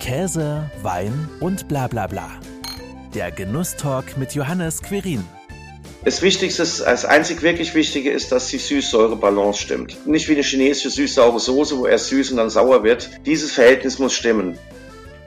Käse, 0.00 0.68
Wein 0.82 1.28
und 1.40 1.68
bla 1.68 1.86
bla 1.86 2.06
bla. 2.06 2.30
Der 3.14 3.30
Genusstalk 3.30 4.16
mit 4.16 4.34
Johannes 4.34 4.82
Querin. 4.82 5.24
Das 6.04 6.22
Wichtigste, 6.22 6.62
das 6.62 7.04
einzig 7.04 7.42
wirklich 7.42 7.74
Wichtige 7.74 8.10
ist, 8.10 8.32
dass 8.32 8.48
die 8.48 8.56
Süß-Säure-Balance 8.56 9.60
stimmt. 9.60 10.06
Nicht 10.06 10.26
wie 10.28 10.32
eine 10.32 10.42
chinesische 10.42 10.88
süß-saure 10.88 11.38
Soße, 11.38 11.76
wo 11.76 11.86
erst 11.86 12.08
süß 12.08 12.30
und 12.30 12.38
dann 12.38 12.48
sauer 12.48 12.82
wird. 12.82 13.10
Dieses 13.26 13.52
Verhältnis 13.52 13.98
muss 13.98 14.14
stimmen. 14.14 14.58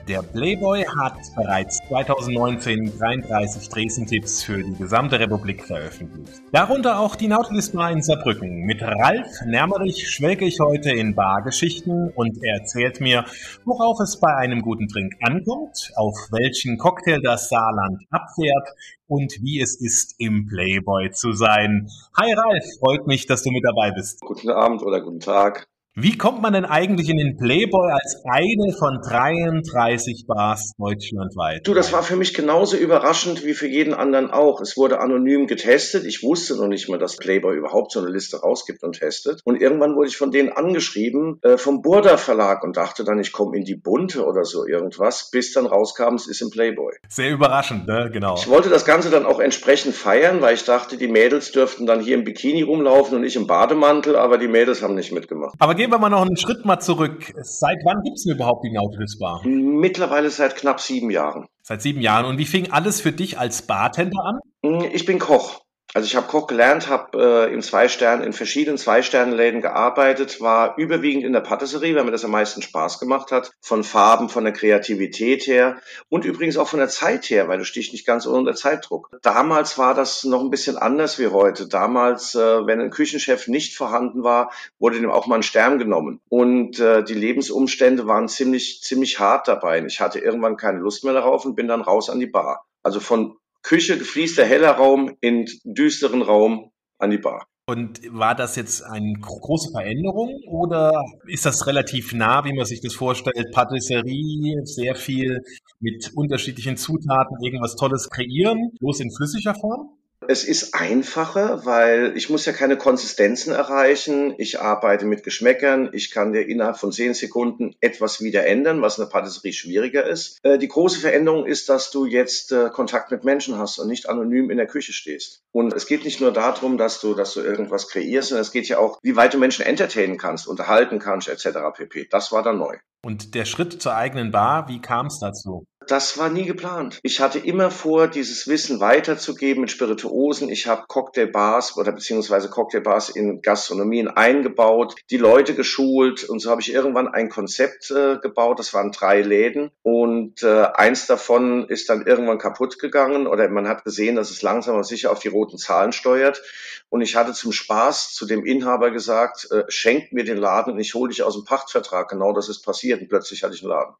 Der 0.08 0.20
Playboy 0.22 0.84
hat 0.84 1.16
bereits 1.34 1.78
2019 1.88 2.98
33 2.98 3.70
Dresden-Tipps 3.70 4.42
für 4.42 4.62
die 4.62 4.74
gesamte 4.74 5.18
Republik 5.18 5.64
veröffentlicht. 5.64 6.42
Darunter 6.52 6.98
auch 6.98 7.16
die 7.16 7.26
Nautilus 7.26 7.70
Bar 7.70 7.90
in 7.90 8.02
Saarbrücken. 8.02 8.66
Mit 8.66 8.82
Ralf 8.82 9.26
Nermerich 9.46 10.10
schwelge 10.10 10.44
ich 10.44 10.60
heute 10.60 10.90
in 10.90 11.14
Bargeschichten 11.14 12.10
und 12.14 12.36
er 12.42 12.60
erzählt 12.60 13.00
mir, 13.00 13.24
worauf 13.64 13.98
es 14.00 14.20
bei 14.20 14.34
einem 14.34 14.60
guten 14.60 14.88
Trink 14.88 15.14
ankommt, 15.22 15.90
auf 15.96 16.16
welchen 16.32 16.76
Cocktail 16.76 17.20
das 17.22 17.48
Saarland 17.48 18.02
abfährt 18.10 18.68
und 19.06 19.32
wie 19.40 19.60
es 19.60 19.80
ist, 19.80 20.16
im 20.18 20.46
Playboy 20.46 21.12
zu 21.12 21.32
sein. 21.32 21.88
Hi 22.18 22.30
Ralf, 22.34 22.64
freut 22.78 23.06
mich, 23.06 23.26
dass 23.26 23.42
du 23.42 23.50
mit 23.50 23.64
dabei 23.64 23.90
bist. 23.92 24.20
Guten 24.20 24.50
Abend 24.50 24.82
oder 24.82 25.00
guten 25.00 25.20
Tag. 25.20 25.66
Wie 25.96 26.18
kommt 26.18 26.42
man 26.42 26.54
denn 26.54 26.64
eigentlich 26.64 27.08
in 27.08 27.18
den 27.18 27.36
Playboy 27.36 27.92
als 27.92 28.20
eine 28.28 28.72
von 28.76 28.98
33 29.00 30.24
Bars 30.26 30.72
deutschlandweit? 30.76 31.64
Du, 31.68 31.72
das 31.72 31.92
war 31.92 32.02
für 32.02 32.16
mich 32.16 32.34
genauso 32.34 32.76
überraschend 32.76 33.44
wie 33.44 33.54
für 33.54 33.68
jeden 33.68 33.94
anderen 33.94 34.32
auch. 34.32 34.60
Es 34.60 34.76
wurde 34.76 34.98
anonym 34.98 35.46
getestet. 35.46 36.04
Ich 36.04 36.24
wusste 36.24 36.56
noch 36.56 36.66
nicht 36.66 36.88
mal, 36.88 36.98
dass 36.98 37.16
Playboy 37.16 37.56
überhaupt 37.56 37.92
so 37.92 38.00
eine 38.00 38.08
Liste 38.08 38.40
rausgibt 38.40 38.82
und 38.82 38.98
testet. 38.98 39.40
Und 39.44 39.62
irgendwann 39.62 39.94
wurde 39.94 40.08
ich 40.08 40.16
von 40.16 40.32
denen 40.32 40.48
angeschrieben, 40.48 41.38
äh, 41.42 41.58
vom 41.58 41.80
Burda 41.80 42.16
Verlag 42.16 42.64
und 42.64 42.76
dachte 42.76 43.04
dann, 43.04 43.20
ich 43.20 43.30
komme 43.30 43.56
in 43.56 43.62
die 43.62 43.76
Bunte 43.76 44.26
oder 44.26 44.44
so 44.44 44.66
irgendwas, 44.66 45.30
bis 45.30 45.52
dann 45.52 45.64
rauskam, 45.64 46.16
es 46.16 46.26
ist 46.26 46.42
im 46.42 46.50
Playboy. 46.50 46.92
Sehr 47.08 47.30
überraschend, 47.30 47.86
ne? 47.86 48.10
Genau. 48.12 48.34
Ich 48.34 48.48
wollte 48.48 48.68
das 48.68 48.84
Ganze 48.84 49.10
dann 49.10 49.24
auch 49.24 49.38
entsprechend 49.38 49.94
feiern, 49.94 50.40
weil 50.40 50.56
ich 50.56 50.64
dachte, 50.64 50.96
die 50.96 51.06
Mädels 51.06 51.52
dürften 51.52 51.86
dann 51.86 52.00
hier 52.00 52.16
im 52.16 52.24
Bikini 52.24 52.62
rumlaufen 52.62 53.16
und 53.16 53.22
ich 53.22 53.36
im 53.36 53.46
Bademantel, 53.46 54.16
aber 54.16 54.38
die 54.38 54.48
Mädels 54.48 54.82
haben 54.82 54.96
nicht 54.96 55.12
mitgemacht. 55.12 55.54
Aber 55.60 55.83
gehen 55.84 55.90
wir 55.90 55.98
mal 55.98 56.08
noch 56.08 56.22
einen 56.22 56.38
Schritt 56.38 56.64
mal 56.64 56.80
zurück. 56.80 57.34
Seit 57.42 57.76
wann 57.84 58.02
gibt 58.02 58.16
es 58.16 58.24
denn 58.24 58.36
überhaupt 58.36 58.64
die 58.64 58.72
Nautilus 58.72 59.18
Bar? 59.18 59.42
Mittlerweile 59.44 60.30
seit 60.30 60.56
knapp 60.56 60.80
sieben 60.80 61.10
Jahren. 61.10 61.46
Seit 61.60 61.82
sieben 61.82 62.00
Jahren. 62.00 62.24
Und 62.24 62.38
wie 62.38 62.46
fing 62.46 62.70
alles 62.70 63.02
für 63.02 63.12
dich 63.12 63.38
als 63.38 63.60
Bartender 63.60 64.24
an? 64.24 64.80
Ich 64.94 65.04
bin 65.04 65.18
Koch. 65.18 65.60
Also 65.92 66.06
ich 66.06 66.16
habe 66.16 66.26
Koch 66.26 66.48
gelernt, 66.48 66.88
habe 66.88 67.46
äh, 67.48 67.54
in 67.54 67.62
zwei 67.62 67.88
Sternen, 67.88 68.24
in 68.24 68.32
verschiedenen 68.32 68.78
Zwei-Sterne-Läden 68.78 69.60
gearbeitet, 69.60 70.40
war 70.40 70.76
überwiegend 70.76 71.24
in 71.24 71.32
der 71.32 71.40
Patisserie, 71.40 71.94
weil 71.94 72.04
mir 72.04 72.10
das 72.10 72.24
am 72.24 72.32
meisten 72.32 72.62
Spaß 72.62 72.98
gemacht 72.98 73.30
hat, 73.30 73.52
von 73.60 73.84
Farben, 73.84 74.28
von 74.28 74.42
der 74.42 74.52
Kreativität 74.52 75.46
her 75.46 75.80
und 76.08 76.24
übrigens 76.24 76.56
auch 76.56 76.66
von 76.66 76.80
der 76.80 76.88
Zeit 76.88 77.30
her, 77.30 77.46
weil 77.46 77.58
du 77.58 77.64
stehst 77.64 77.92
nicht 77.92 78.06
ganz 78.06 78.26
unter 78.26 78.54
Zeitdruck. 78.54 79.10
Damals 79.22 79.78
war 79.78 79.94
das 79.94 80.24
noch 80.24 80.40
ein 80.40 80.50
bisschen 80.50 80.76
anders 80.76 81.20
wie 81.20 81.28
heute. 81.28 81.68
Damals, 81.68 82.34
äh, 82.34 82.66
wenn 82.66 82.80
ein 82.80 82.90
Küchenchef 82.90 83.46
nicht 83.46 83.76
vorhanden 83.76 84.24
war, 84.24 84.50
wurde 84.80 84.98
dem 84.98 85.12
auch 85.12 85.28
mal 85.28 85.36
ein 85.36 85.42
Stern 85.44 85.78
genommen 85.78 86.20
und 86.28 86.80
äh, 86.80 87.04
die 87.04 87.14
Lebensumstände 87.14 88.08
waren 88.08 88.28
ziemlich 88.28 88.82
ziemlich 88.82 89.20
hart 89.20 89.46
dabei. 89.46 89.84
Ich 89.84 90.00
hatte 90.00 90.18
irgendwann 90.18 90.56
keine 90.56 90.80
Lust 90.80 91.04
mehr 91.04 91.14
darauf 91.14 91.44
und 91.44 91.54
bin 91.54 91.68
dann 91.68 91.82
raus 91.82 92.10
an 92.10 92.18
die 92.18 92.26
Bar. 92.26 92.66
Also 92.82 93.00
von 93.00 93.36
Küche, 93.64 93.98
gefließter 93.98 94.44
heller 94.44 94.72
Raum 94.72 95.16
in 95.20 95.46
düsteren 95.64 96.22
Raum 96.22 96.70
an 96.98 97.10
die 97.10 97.18
Bar. 97.18 97.46
Und 97.66 98.00
war 98.12 98.34
das 98.34 98.56
jetzt 98.56 98.82
eine 98.82 99.14
große 99.14 99.70
Veränderung 99.72 100.38
oder 100.46 101.02
ist 101.26 101.46
das 101.46 101.66
relativ 101.66 102.12
nah, 102.12 102.44
wie 102.44 102.52
man 102.52 102.66
sich 102.66 102.82
das 102.82 102.94
vorstellt? 102.94 103.52
Patisserie, 103.52 104.60
sehr 104.64 104.94
viel 104.94 105.40
mit 105.80 106.12
unterschiedlichen 106.14 106.76
Zutaten, 106.76 107.38
irgendwas 107.42 107.74
Tolles 107.76 108.10
kreieren, 108.10 108.70
bloß 108.80 109.00
in 109.00 109.10
flüssiger 109.10 109.54
Form? 109.54 109.96
Es 110.28 110.44
ist 110.44 110.74
einfacher, 110.74 111.64
weil 111.64 112.16
ich 112.16 112.30
muss 112.30 112.46
ja 112.46 112.52
keine 112.52 112.76
Konsistenzen 112.76 113.52
erreichen. 113.52 114.34
Ich 114.38 114.60
arbeite 114.60 115.06
mit 115.06 115.22
Geschmäckern. 115.22 115.90
Ich 115.92 116.10
kann 116.10 116.32
dir 116.32 116.46
innerhalb 116.46 116.78
von 116.78 116.92
zehn 116.92 117.14
Sekunden 117.14 117.74
etwas 117.80 118.20
wieder 118.20 118.46
ändern, 118.46 118.82
was 118.82 118.98
in 118.98 119.04
der 119.04 119.10
Patisserie 119.10 119.52
schwieriger 119.52 120.06
ist. 120.06 120.38
Äh, 120.42 120.58
die 120.58 120.68
große 120.68 121.00
Veränderung 121.00 121.46
ist, 121.46 121.68
dass 121.68 121.90
du 121.90 122.06
jetzt 122.06 122.52
äh, 122.52 122.70
Kontakt 122.70 123.10
mit 123.10 123.24
Menschen 123.24 123.58
hast 123.58 123.78
und 123.78 123.88
nicht 123.88 124.08
anonym 124.08 124.50
in 124.50 124.56
der 124.56 124.66
Küche 124.66 124.92
stehst. 124.92 125.42
Und 125.52 125.72
es 125.72 125.86
geht 125.86 126.04
nicht 126.04 126.20
nur 126.20 126.32
darum, 126.32 126.78
dass 126.78 127.00
du, 127.00 127.14
dass 127.14 127.34
du 127.34 127.40
irgendwas 127.40 127.88
kreierst, 127.88 128.28
sondern 128.28 128.42
es 128.42 128.52
geht 128.52 128.68
ja 128.68 128.78
auch, 128.78 128.98
wie 129.02 129.16
weit 129.16 129.34
du 129.34 129.38
Menschen 129.38 129.64
entertainen 129.64 130.18
kannst, 130.18 130.46
unterhalten 130.46 130.98
kannst, 130.98 131.28
etc. 131.28 131.58
pp. 131.74 132.08
Das 132.10 132.32
war 132.32 132.42
dann 132.42 132.58
neu. 132.58 132.76
Und 133.04 133.34
der 133.34 133.44
Schritt 133.44 133.82
zur 133.82 133.94
eigenen 133.94 134.32
Bar, 134.32 134.66
wie 134.68 134.80
kam 134.80 135.06
es 135.06 135.18
dazu? 135.20 135.66
Das 135.88 136.18
war 136.18 136.30
nie 136.30 136.44
geplant. 136.44 136.98
Ich 137.02 137.20
hatte 137.20 137.38
immer 137.38 137.70
vor, 137.70 138.08
dieses 138.08 138.46
Wissen 138.48 138.80
weiterzugeben 138.80 139.62
mit 139.62 139.70
Spirituosen. 139.70 140.48
Ich 140.48 140.66
habe 140.66 140.84
Cocktailbars 140.88 141.76
oder 141.76 141.92
beziehungsweise 141.92 142.48
Cocktailbars 142.48 143.10
in 143.10 143.42
Gastronomien 143.42 144.08
eingebaut, 144.08 144.94
die 145.10 145.16
Leute 145.16 145.54
geschult 145.54 146.24
und 146.24 146.40
so 146.40 146.50
habe 146.50 146.60
ich 146.60 146.72
irgendwann 146.72 147.08
ein 147.08 147.28
Konzept 147.28 147.90
äh, 147.90 148.18
gebaut. 148.18 148.58
Das 148.58 148.72
waren 148.72 148.92
drei 148.92 149.20
Läden 149.20 149.70
und 149.82 150.42
äh, 150.42 150.64
eins 150.74 151.06
davon 151.06 151.68
ist 151.68 151.88
dann 151.88 152.06
irgendwann 152.06 152.38
kaputt 152.38 152.78
gegangen 152.78 153.26
oder 153.26 153.48
man 153.48 153.68
hat 153.68 153.84
gesehen, 153.84 154.16
dass 154.16 154.30
es 154.30 154.42
langsam 154.42 154.74
aber 154.74 154.84
sicher 154.84 155.10
auf 155.10 155.18
die 155.18 155.28
roten 155.28 155.58
Zahlen 155.58 155.92
steuert. 155.92 156.42
Und 156.88 157.00
ich 157.00 157.16
hatte 157.16 157.32
zum 157.32 157.52
Spaß 157.52 158.14
zu 158.14 158.26
dem 158.26 158.44
Inhaber 158.44 158.90
gesagt, 158.90 159.48
äh, 159.50 159.64
schenk 159.68 160.12
mir 160.12 160.24
den 160.24 160.38
Laden 160.38 160.74
und 160.74 160.78
ich 160.78 160.94
hole 160.94 161.10
dich 161.10 161.22
aus 161.22 161.34
dem 161.34 161.44
Pachtvertrag. 161.44 162.08
Genau 162.08 162.32
das 162.32 162.48
ist 162.48 162.62
passiert 162.62 163.00
und 163.00 163.08
plötzlich 163.08 163.42
hatte 163.42 163.54
ich 163.54 163.62
einen 163.62 163.70
Laden. 163.70 163.94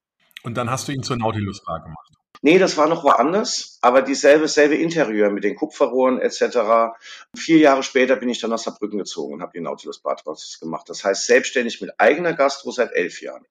Und 0.44 0.54
dann 0.54 0.70
hast 0.70 0.86
du 0.86 0.92
ihn 0.92 1.02
zur 1.02 1.16
Nautilus-Bar 1.16 1.82
gemacht. 1.82 2.12
Nee, 2.42 2.58
das 2.58 2.76
war 2.76 2.86
noch 2.86 3.04
woanders, 3.04 3.78
aber 3.80 4.02
dieselbe 4.02 4.48
selbe 4.48 4.74
Interieur 4.74 5.30
mit 5.30 5.44
den 5.44 5.56
Kupferrohren 5.56 6.20
etc. 6.20 6.94
Vier 7.34 7.58
Jahre 7.58 7.82
später 7.82 8.16
bin 8.16 8.28
ich 8.28 8.38
dann 8.38 8.50
nach 8.50 8.58
Saarbrücken 8.58 8.98
gezogen 8.98 9.32
und 9.32 9.40
habe 9.40 9.52
die 9.54 9.62
Nautilus 9.62 10.00
Bar 10.00 10.16
gemacht. 10.60 10.88
Das 10.90 11.02
heißt 11.04 11.26
selbstständig 11.26 11.80
mit 11.80 11.98
eigener 11.98 12.34
Gastro 12.34 12.70
seit 12.70 12.92
elf 12.92 13.22
Jahren. 13.22 13.46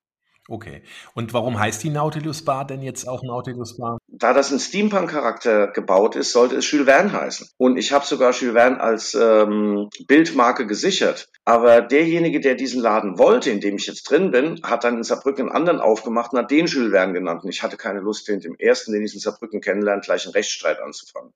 Okay. 0.48 0.84
Und 1.16 1.34
warum 1.34 1.58
heißt 1.58 1.82
die 1.84 1.90
Nautilus 1.90 2.46
Bar 2.46 2.68
denn 2.68 2.84
jetzt 2.84 3.08
auch 3.08 3.24
Nautilus 3.24 3.78
Bar? 3.78 3.98
Da 4.24 4.32
das 4.32 4.54
in 4.54 4.60
Steampunk-Charakter 4.60 5.68
gebaut 5.68 6.16
ist, 6.16 6.32
sollte 6.32 6.56
es 6.56 6.72
Jules 6.72 6.86
Verne 6.86 7.12
heißen. 7.12 7.50
Und 7.58 7.76
ich 7.76 7.92
habe 7.92 8.06
sogar 8.06 8.32
Jules 8.32 8.54
Verne 8.56 8.80
als 8.80 9.14
ähm, 9.16 9.90
Bildmarke 10.08 10.66
gesichert. 10.66 11.28
Aber 11.44 11.82
derjenige, 11.82 12.40
der 12.40 12.56
diesen 12.56 12.82
Laden 12.82 13.20
wollte, 13.20 13.50
in 13.50 13.60
dem 13.60 13.76
ich 13.76 13.86
jetzt 13.86 14.04
drin 14.04 14.32
bin, 14.32 14.62
hat 14.64 14.86
dann 14.86 14.96
in 14.96 15.04
Saarbrücken 15.04 15.50
einen 15.50 15.56
anderen 15.58 15.82
aufgemacht 15.82 16.32
und 16.32 16.40
hat 16.40 16.52
den 16.52 16.68
Jules 16.68 16.92
Verne 16.94 17.12
genannt. 17.12 17.44
Und 17.44 17.50
ich 17.50 17.64
hatte 17.64 17.76
keine 17.76 18.00
Lust, 18.00 18.30
den 18.30 18.40
dem 18.40 18.56
ersten, 18.58 18.94
den 18.94 19.04
ich 19.04 19.14
in 19.14 19.20
Saarbrücken 19.20 19.60
kennenlerne, 19.60 20.00
gleich 20.00 20.24
einen 20.24 20.32
Rechtsstreit 20.32 20.80
anzufangen. 20.80 21.34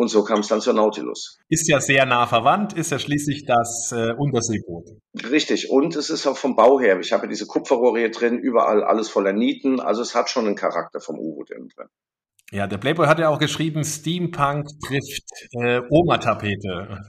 Und 0.00 0.08
so 0.08 0.24
kam 0.24 0.40
es 0.40 0.48
dann 0.48 0.62
zur 0.62 0.72
Nautilus. 0.72 1.36
Ist 1.50 1.68
ja 1.68 1.78
sehr 1.78 2.06
nah 2.06 2.26
verwandt, 2.26 2.72
ist 2.72 2.90
ja 2.90 2.98
schließlich 2.98 3.44
das 3.44 3.92
äh, 3.92 4.14
Unterseeboot. 4.16 4.88
Richtig, 5.30 5.68
und 5.68 5.94
es 5.94 6.08
ist 6.08 6.26
auch 6.26 6.38
vom 6.38 6.56
Bau 6.56 6.80
her. 6.80 6.98
Ich 7.00 7.12
habe 7.12 7.28
diese 7.28 7.44
Kupferrohre 7.46 7.98
hier 7.98 8.10
drin, 8.10 8.38
überall 8.38 8.82
alles 8.82 9.10
voller 9.10 9.34
Nieten. 9.34 9.78
Also 9.78 10.00
es 10.00 10.14
hat 10.14 10.30
schon 10.30 10.46
einen 10.46 10.56
Charakter 10.56 11.00
vom 11.00 11.18
U-Boot 11.18 11.50
innen 11.50 11.68
drin. 11.68 11.88
Ja, 12.50 12.66
der 12.66 12.78
Playboy 12.78 13.08
hat 13.08 13.18
ja 13.18 13.28
auch 13.28 13.38
geschrieben, 13.38 13.84
Steampunk 13.84 14.68
trifft 14.86 15.28
äh, 15.52 15.82
Oma-Tapete. 15.90 17.02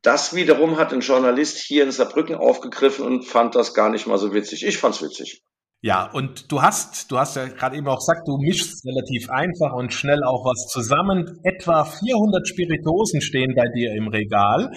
Das 0.00 0.34
wiederum 0.34 0.78
hat 0.78 0.94
ein 0.94 1.00
Journalist 1.00 1.58
hier 1.58 1.84
in 1.84 1.90
Saarbrücken 1.90 2.34
aufgegriffen 2.34 3.04
und 3.04 3.26
fand 3.26 3.56
das 3.56 3.74
gar 3.74 3.90
nicht 3.90 4.06
mal 4.06 4.16
so 4.16 4.32
witzig. 4.32 4.64
Ich 4.64 4.78
fand's 4.78 5.02
witzig. 5.02 5.42
Ja, 5.80 6.10
und 6.10 6.50
du 6.50 6.60
hast, 6.60 7.10
du 7.12 7.18
hast 7.18 7.36
ja 7.36 7.46
gerade 7.46 7.76
eben 7.76 7.86
auch 7.86 7.98
gesagt, 7.98 8.26
du 8.26 8.36
mischst 8.38 8.84
relativ 8.84 9.30
einfach 9.30 9.72
und 9.74 9.94
schnell 9.94 10.24
auch 10.24 10.44
was 10.44 10.66
zusammen. 10.72 11.38
Etwa 11.44 11.84
400 11.84 12.48
Spirituosen 12.48 13.20
stehen 13.20 13.54
bei 13.54 13.68
dir 13.68 13.94
im 13.94 14.08
Regal. 14.08 14.72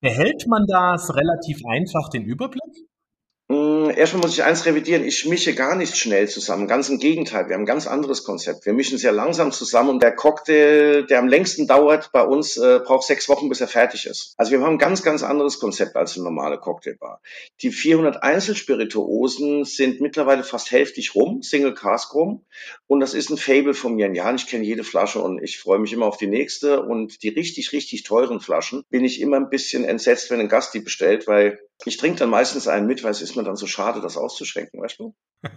Erhält 0.00 0.46
man 0.48 0.64
das 0.66 1.14
relativ 1.14 1.58
einfach 1.68 2.08
den 2.08 2.24
Überblick? 2.24 2.88
Erstmal 3.48 4.22
muss 4.22 4.34
ich 4.34 4.44
eins 4.44 4.66
revidieren. 4.66 5.04
Ich 5.04 5.24
mische 5.24 5.54
gar 5.54 5.74
nicht 5.74 5.96
schnell 5.96 6.28
zusammen. 6.28 6.66
Ganz 6.66 6.88
im 6.88 6.98
Gegenteil. 6.98 7.48
Wir 7.48 7.54
haben 7.54 7.62
ein 7.62 7.66
ganz 7.66 7.86
anderes 7.86 8.24
Konzept. 8.24 8.66
Wir 8.66 8.72
mischen 8.72 8.98
sehr 8.98 9.12
langsam 9.12 9.52
zusammen 9.52 9.90
und 9.90 10.02
der 10.02 10.14
Cocktail, 10.14 11.04
der 11.04 11.20
am 11.20 11.28
längsten 11.28 11.68
dauert 11.68 12.10
bei 12.12 12.22
uns, 12.22 12.56
äh, 12.56 12.80
braucht 12.84 13.06
sechs 13.06 13.28
Wochen, 13.28 13.48
bis 13.48 13.60
er 13.60 13.68
fertig 13.68 14.06
ist. 14.06 14.34
Also 14.36 14.50
wir 14.50 14.60
haben 14.60 14.74
ein 14.74 14.78
ganz, 14.78 15.02
ganz 15.04 15.22
anderes 15.22 15.60
Konzept 15.60 15.94
als 15.94 16.14
eine 16.16 16.24
normale 16.24 16.58
Cocktailbar. 16.58 17.22
Die 17.62 17.70
400 17.70 18.22
Einzelspirituosen 18.22 19.64
sind 19.64 20.00
mittlerweile 20.00 20.42
fast 20.42 20.72
hälftig 20.72 21.14
rum, 21.14 21.42
Single 21.42 21.74
Cask 21.74 22.12
rum. 22.14 22.44
Und 22.88 22.98
das 22.98 23.14
ist 23.14 23.30
ein 23.30 23.38
Fable 23.38 23.74
von 23.74 23.94
mir. 23.94 24.12
Ja, 24.12 24.34
ich 24.34 24.48
kenne 24.48 24.64
jede 24.64 24.82
Flasche 24.82 25.20
und 25.20 25.40
ich 25.42 25.58
freue 25.58 25.78
mich 25.78 25.92
immer 25.92 26.06
auf 26.06 26.16
die 26.16 26.26
nächste. 26.26 26.82
Und 26.82 27.22
die 27.22 27.28
richtig, 27.28 27.72
richtig 27.72 28.02
teuren 28.02 28.40
Flaschen 28.40 28.82
bin 28.90 29.04
ich 29.04 29.20
immer 29.20 29.36
ein 29.36 29.50
bisschen 29.50 29.84
entsetzt, 29.84 30.30
wenn 30.30 30.40
ein 30.40 30.48
Gast 30.48 30.74
die 30.74 30.80
bestellt, 30.80 31.28
weil 31.28 31.60
ich 31.84 31.98
trinke 31.98 32.18
dann 32.18 32.30
meistens 32.30 32.68
einen 32.68 32.86
mit, 32.86 33.04
weil 33.04 33.10
es 33.10 33.20
ist 33.20 33.35
mir 33.36 33.44
dann 33.44 33.56
so 33.56 33.66
schade, 33.66 34.00
das 34.00 34.16
auszuschenken, 34.16 34.80
weißt 34.80 35.00
du? 35.00 35.14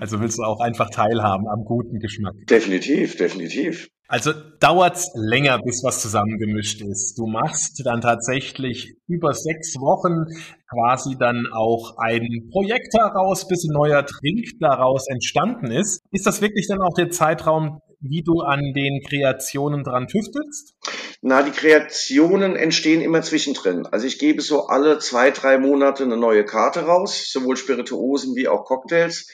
also 0.00 0.20
willst 0.20 0.38
du 0.38 0.42
auch 0.42 0.60
einfach 0.60 0.90
teilhaben 0.90 1.48
am 1.48 1.64
guten 1.64 1.98
Geschmack? 1.98 2.34
Definitiv, 2.48 3.16
definitiv. 3.16 3.88
Also 4.08 4.32
dauert's 4.60 5.10
länger, 5.14 5.58
bis 5.58 5.82
was 5.82 6.00
zusammengemischt 6.00 6.80
ist. 6.80 7.18
Du 7.18 7.26
machst 7.26 7.84
dann 7.84 8.00
tatsächlich 8.00 8.94
über 9.08 9.34
sechs 9.34 9.74
Wochen 9.80 10.26
quasi 10.70 11.16
dann 11.18 11.46
auch 11.52 11.96
ein 11.98 12.48
Projekt 12.52 12.94
daraus, 12.94 13.48
bis 13.48 13.64
ein 13.64 13.72
neuer 13.72 14.06
Trink 14.06 14.46
daraus 14.60 15.08
entstanden 15.08 15.72
ist. 15.72 16.02
Ist 16.12 16.26
das 16.26 16.40
wirklich 16.40 16.68
dann 16.68 16.82
auch 16.82 16.94
der 16.94 17.10
Zeitraum, 17.10 17.80
wie 17.98 18.22
du 18.22 18.42
an 18.42 18.72
den 18.74 19.02
Kreationen 19.02 19.82
dran 19.82 20.06
tüftelst? 20.06 20.76
Na, 21.22 21.42
die 21.42 21.50
Kreationen 21.50 22.56
entstehen 22.56 23.00
immer 23.00 23.22
zwischendrin. 23.22 23.86
Also 23.86 24.06
ich 24.06 24.18
gebe 24.18 24.42
so 24.42 24.66
alle 24.66 24.98
zwei, 24.98 25.30
drei 25.30 25.58
Monate 25.58 26.04
eine 26.04 26.16
neue 26.16 26.44
Karte 26.44 26.80
raus, 26.80 27.30
sowohl 27.32 27.56
Spirituosen 27.56 28.36
wie 28.36 28.48
auch 28.48 28.64
Cocktails. 28.64 29.28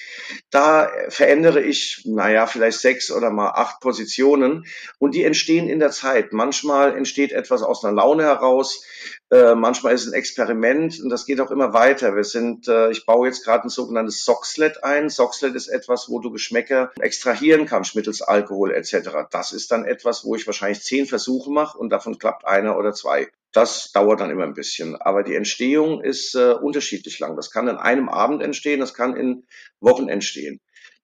Da 0.50 0.90
verändere 1.08 1.60
ich, 1.60 2.02
naja, 2.04 2.46
vielleicht 2.46 2.78
sechs 2.78 3.10
oder 3.10 3.30
mal 3.30 3.50
acht 3.50 3.80
Positionen 3.80 4.64
und 4.98 5.14
die 5.14 5.24
entstehen 5.24 5.68
in 5.68 5.80
der 5.80 5.90
Zeit. 5.90 6.32
Manchmal 6.32 6.96
entsteht 6.96 7.32
etwas 7.32 7.62
aus 7.62 7.84
einer 7.84 7.94
Laune 7.94 8.22
heraus, 8.22 8.84
äh, 9.32 9.54
manchmal 9.54 9.94
ist 9.94 10.02
es 10.02 10.12
ein 10.12 10.18
Experiment 10.18 11.00
und 11.00 11.08
das 11.08 11.24
geht 11.24 11.40
auch 11.40 11.50
immer 11.50 11.72
weiter. 11.72 12.14
Wir 12.14 12.24
sind, 12.24 12.68
äh, 12.68 12.90
ich 12.90 13.06
baue 13.06 13.28
jetzt 13.28 13.44
gerade 13.44 13.64
ein 13.64 13.70
sogenanntes 13.70 14.24
Soxlet 14.24 14.84
ein. 14.84 15.08
Soxlet 15.08 15.54
ist 15.54 15.68
etwas, 15.68 16.10
wo 16.10 16.20
du 16.20 16.30
Geschmäcker 16.30 16.92
extrahieren 17.00 17.64
kannst 17.64 17.96
mittels 17.96 18.20
Alkohol 18.20 18.72
etc. 18.72 19.08
Das 19.30 19.52
ist 19.52 19.72
dann 19.72 19.86
etwas, 19.86 20.26
wo 20.26 20.36
ich 20.36 20.46
wahrscheinlich 20.46 20.82
zehn 20.82 21.06
Versuche 21.06 21.50
mache 21.50 21.78
und 21.78 21.88
davon 21.88 22.18
klappt 22.18 22.44
einer 22.44 22.76
oder 22.76 22.92
zwei. 22.92 23.30
Das 23.52 23.90
dauert 23.92 24.20
dann 24.20 24.30
immer 24.30 24.44
ein 24.44 24.52
bisschen. 24.52 24.96
Aber 24.96 25.22
die 25.22 25.34
Entstehung 25.34 26.02
ist 26.02 26.34
äh, 26.34 26.52
unterschiedlich 26.52 27.18
lang. 27.18 27.34
Das 27.34 27.50
kann 27.50 27.68
in 27.68 27.76
einem 27.76 28.10
Abend 28.10 28.42
entstehen, 28.42 28.80
das 28.80 28.92
kann 28.92 29.16
in 29.16 29.46
Wochen 29.80 30.10
entstehen. 30.10 30.60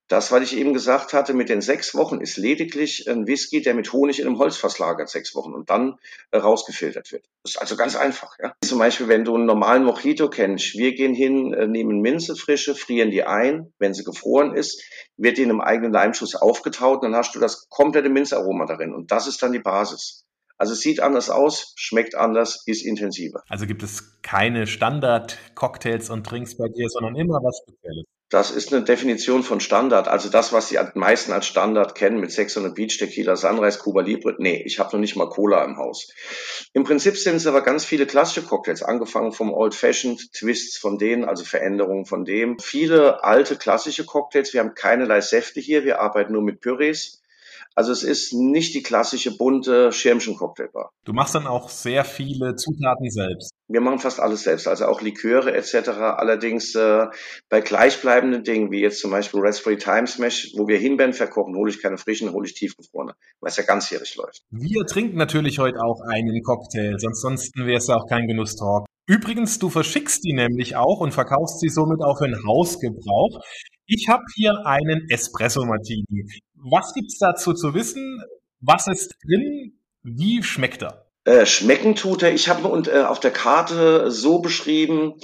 Das, 0.09 0.33
was 0.33 0.43
ich 0.43 0.57
eben 0.57 0.73
gesagt 0.73 1.13
hatte, 1.13 1.35
mit 1.35 1.51
den 1.51 1.61
sechs 1.61 1.95
Wochen 1.95 2.23
ist 2.23 2.39
lediglich 2.39 3.09
ein 3.11 3.27
Whisky, 3.27 3.61
der 3.61 3.75
mit 3.75 3.93
Honig 3.93 4.21
in 4.21 4.27
einem 4.27 4.39
Holzfass 4.39 4.79
lagert, 4.79 5.11
sechs 5.11 5.35
Wochen 5.35 5.53
und 5.53 5.69
dann 5.69 5.99
äh, 6.31 6.39
rausgefiltert 6.39 7.13
wird. 7.13 7.27
Das 7.43 7.53
ist 7.55 7.61
also 7.61 7.77
ganz 7.77 7.95
einfach. 7.95 8.39
Ja? 8.43 8.55
Zum 8.65 8.79
Beispiel, 8.79 9.09
wenn 9.09 9.27
du 9.27 9.35
einen 9.35 9.45
normalen 9.45 9.85
Mojito 9.85 10.31
kennst, 10.31 10.75
wir 10.79 10.95
gehen 10.95 11.15
hin, 11.15 11.53
äh, 11.53 11.67
nehmen 11.67 12.01
Minze 12.01 12.37
frische, 12.37 12.75
frieren 12.75 13.11
die 13.11 13.25
ein, 13.25 13.73
wenn 13.79 13.93
sie 13.93 14.03
gefroren 14.03 14.55
ist, 14.55 14.83
wird 15.19 15.37
die 15.37 15.43
in 15.43 15.51
einem 15.51 15.61
eigenen 15.61 15.93
Leimschuss 15.93 16.35
aufgetaut, 16.35 17.05
dann 17.05 17.15
hast 17.15 17.35
du 17.35 17.39
das 17.39 17.69
komplette 17.69 18.09
Minzaroma 18.09 18.65
darin 18.65 18.95
und 18.95 19.13
das 19.13 19.27
ist 19.27 19.43
dann 19.43 19.53
die 19.53 19.59
Basis. 19.59 20.25
Also 20.57 20.73
es 20.73 20.81
sieht 20.81 21.01
anders 21.01 21.29
aus, 21.29 21.75
schmeckt 21.77 22.15
anders, 22.17 22.65
ist 22.67 22.85
intensiver. 22.85 23.43
Also 23.49 23.67
gibt 23.67 23.83
es 23.83 24.21
keine 24.23 24.67
Standard-Cocktails 24.67 26.11
und 26.11 26.29
Drinks 26.29 26.57
bei 26.57 26.67
dir, 26.69 26.89
sondern 26.89 27.15
immer 27.15 27.39
was 27.43 27.61
Spezielles. 27.63 28.07
Das 28.31 28.51
ist 28.51 28.75
eine 28.75 28.85
Definition 28.85 29.43
von 29.43 29.59
Standard. 29.59 30.07
Also 30.07 30.29
das, 30.29 30.53
was 30.53 30.69
die 30.69 30.79
meisten 30.95 31.33
als 31.33 31.47
Standard 31.47 31.95
kennen 31.95 32.21
mit 32.21 32.31
600 32.31 32.75
Beach 32.75 32.99
Tequila, 32.99 33.37
Sunrise, 33.37 33.79
Cuba 33.79 34.03
Libre. 34.03 34.37
Nee, 34.39 34.63
ich 34.67 34.79
habe 34.79 34.91
noch 34.93 35.01
nicht 35.01 35.17
mal 35.17 35.31
Cola 35.31 35.65
im 35.65 35.79
Haus. 35.79 36.13
Im 36.75 36.85
Prinzip 36.85 37.17
sind 37.17 37.37
es 37.37 37.47
aber 37.47 37.63
ganz 37.63 37.87
viele 37.87 38.07
klassische 38.07 38.43
Cocktails, 38.43 38.83
angefangen 38.83 39.33
vom 39.33 39.55
Old 39.55 39.75
Fashioned, 39.75 40.33
Twists 40.35 40.77
von 40.77 40.99
denen, 40.99 41.25
also 41.25 41.45
Veränderungen 41.45 42.05
von 42.05 42.27
dem. 42.27 42.59
Viele 42.59 43.25
alte 43.25 43.57
klassische 43.57 44.05
Cocktails. 44.05 44.53
Wir 44.53 44.61
haben 44.61 44.75
keinerlei 44.75 45.23
Säfte 45.23 45.61
hier. 45.61 45.85
Wir 45.85 46.01
arbeiten 46.01 46.35
nur 46.35 46.43
mit 46.43 46.61
Pürees. 46.61 47.23
Also 47.79 47.93
es 47.93 48.03
ist 48.03 48.33
nicht 48.33 48.75
die 48.75 48.83
klassische 48.83 49.37
bunte 49.37 49.93
Schirmchen-Cocktailbar. 49.93 50.91
Du 51.05 51.13
machst 51.13 51.37
dann 51.37 51.47
auch 51.47 51.69
sehr 51.69 52.05
viele 52.05 52.57
Zutaten 52.57 53.09
selbst. 53.09 53.53
Wir 53.69 53.81
machen 53.81 54.01
fast 54.01 54.19
alles 54.19 54.43
selbst, 54.43 54.67
also 54.67 54.87
auch 54.87 55.01
Liköre 55.01 55.55
etc. 55.55 55.91
Allerdings 56.17 56.75
äh, 56.75 57.07
bei 57.49 57.61
gleichbleibenden 57.61 58.43
Dingen, 58.43 58.73
wie 58.73 58.81
jetzt 58.81 58.99
zum 58.99 59.13
Beispiel 59.13 59.39
Raspberry 59.41 59.79
Time 59.79 60.09
Smash, 60.09 60.55
wo 60.57 60.67
wir 60.67 60.77
Himbeeren 60.77 61.13
verkochen, 61.13 61.55
hole 61.55 61.71
ich 61.71 61.81
keine 61.81 61.99
frischen, 61.99 62.33
hole 62.33 62.49
ich 62.49 62.55
tiefgefrorene, 62.55 63.15
weil 63.39 63.49
es 63.49 63.57
ja 63.57 63.63
ganzjährig 63.63 64.17
läuft. 64.17 64.43
Wir 64.51 64.85
trinken 64.85 65.17
natürlich 65.17 65.61
heute 65.61 65.79
auch 65.79 66.01
einen 66.01 66.43
Cocktail, 66.43 66.97
sonst, 66.99 67.21
sonst 67.21 67.57
wäre 67.57 67.79
es 67.79 67.87
ja 67.87 67.95
auch 67.95 68.09
kein 68.09 68.27
Genusstalk. 68.27 68.87
Übrigens, 69.07 69.61
du 69.61 69.71
verschickst 69.71 70.25
die 70.25 70.33
nämlich 70.33 70.75
auch 70.75 70.99
und 70.99 71.13
verkaufst 71.13 71.61
sie 71.61 71.69
somit 71.69 72.03
auch 72.03 72.19
für 72.19 72.27
den 72.27 72.45
Hausgebrauch. 72.45 73.41
Ich 73.87 74.09
habe 74.09 74.23
hier 74.35 74.67
einen 74.67 75.09
Espresso 75.09 75.65
Martini. 75.65 76.27
Was 76.63 76.93
gibt's 76.95 77.19
dazu 77.19 77.53
zu 77.53 77.75
wissen? 77.75 78.23
Was 78.61 78.87
ist 78.89 79.15
drin? 79.25 79.79
Wie 80.03 80.43
schmeckt 80.43 80.83
er? 80.83 81.07
Äh, 81.25 81.47
schmecken 81.47 81.95
tut 81.95 82.23
er. 82.23 82.33
Ich 82.33 82.49
habe 82.49 82.67
äh, 82.89 83.03
auf 83.03 83.21
der 83.21 83.31
Karte 83.31 84.11
so 84.11 84.41
beschrieben, 84.41 85.15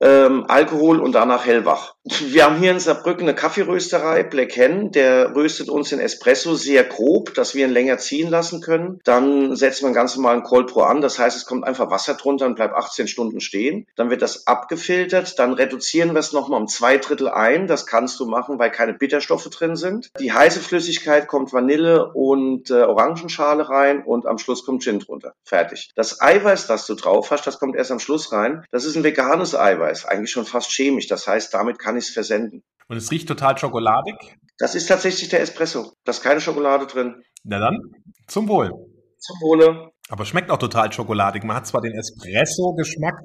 ähm, 0.00 0.44
Alkohol 0.48 1.00
und 1.00 1.12
danach 1.12 1.46
hellwach. 1.46 1.94
Wir 2.04 2.44
haben 2.44 2.58
hier 2.58 2.70
in 2.70 2.80
Saarbrücken 2.80 3.22
eine 3.22 3.34
Kaffeerösterei, 3.34 4.24
Black 4.24 4.54
Hen, 4.56 4.92
der 4.92 5.34
röstet 5.34 5.70
uns 5.70 5.88
den 5.88 6.00
Espresso 6.00 6.54
sehr 6.54 6.84
grob, 6.84 7.32
dass 7.32 7.54
wir 7.54 7.66
ihn 7.66 7.72
länger 7.72 7.96
ziehen 7.96 8.28
lassen 8.28 8.60
können. 8.60 9.00
Dann 9.04 9.56
setzen 9.56 9.82
wir 9.82 9.86
einen 9.86 9.94
ganz 9.94 10.14
normalen 10.14 10.42
Cold 10.42 10.66
Pro 10.66 10.82
an, 10.82 11.00
das 11.00 11.18
heißt, 11.18 11.34
es 11.34 11.46
kommt 11.46 11.64
einfach 11.64 11.90
Wasser 11.90 12.14
drunter 12.14 12.44
und 12.44 12.56
bleibt 12.56 12.74
18 12.74 13.08
Stunden 13.08 13.40
stehen. 13.40 13.86
Dann 13.96 14.10
wird 14.10 14.20
das 14.20 14.46
abgefiltert, 14.46 15.38
dann 15.38 15.54
reduzieren 15.54 16.12
wir 16.12 16.20
es 16.20 16.34
nochmal 16.34 16.60
um 16.60 16.68
zwei 16.68 16.98
Drittel 16.98 17.28
ein. 17.28 17.66
Das 17.66 17.86
kannst 17.86 18.20
du 18.20 18.26
machen, 18.26 18.58
weil 18.58 18.70
keine 18.70 18.92
Bitterstoffe 18.92 19.48
drin 19.48 19.76
sind. 19.76 20.10
Die 20.20 20.32
heiße 20.32 20.60
Flüssigkeit 20.60 21.26
kommt 21.26 21.54
Vanille 21.54 22.12
und 22.12 22.70
äh, 22.70 22.82
Orangenschale 22.82 23.68
rein 23.70 24.02
und 24.04 24.26
am 24.26 24.36
Schluss 24.36 24.66
kommt 24.66 24.82
Gin 24.82 24.98
drunter. 24.98 25.34
Fertig. 25.42 25.90
Das 25.94 26.20
Eiweiß, 26.20 26.66
das 26.66 26.86
du 26.86 26.94
drauf 26.94 27.30
hast, 27.30 27.46
das 27.46 27.58
kommt 27.58 27.76
erst 27.76 27.92
am 27.92 27.98
Schluss 27.98 28.32
rein. 28.32 28.64
Das 28.70 28.84
ist 28.84 28.96
ein 28.96 29.04
veganes 29.04 29.54
Eiweiß, 29.54 29.83
eigentlich 29.84 30.30
schon 30.30 30.46
fast 30.46 30.70
chemisch. 30.70 31.06
Das 31.06 31.26
heißt, 31.26 31.52
damit 31.54 31.78
kann 31.78 31.96
ich 31.96 32.06
es 32.06 32.10
versenden. 32.10 32.62
Und 32.88 32.96
es 32.96 33.10
riecht 33.10 33.28
total 33.28 33.56
schokoladig? 33.58 34.14
Das 34.58 34.74
ist 34.74 34.86
tatsächlich 34.86 35.28
der 35.28 35.40
Espresso. 35.40 35.92
Da 36.04 36.10
ist 36.10 36.22
keine 36.22 36.40
Schokolade 36.40 36.86
drin. 36.86 37.22
Na 37.42 37.58
dann, 37.58 37.78
zum 38.26 38.48
Wohl. 38.48 38.70
Zum 39.18 39.36
Wohle. 39.40 39.90
Aber 40.08 40.26
schmeckt 40.26 40.50
auch 40.50 40.58
total 40.58 40.92
schokoladig. 40.92 41.44
Man 41.44 41.56
hat 41.56 41.66
zwar 41.66 41.80
den 41.80 41.94
Espresso-Geschmack, 41.94 43.20